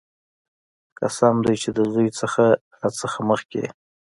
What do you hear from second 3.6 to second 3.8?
يې.